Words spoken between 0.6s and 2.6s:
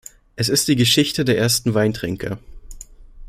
die Geschichte der ersten Weintrinker.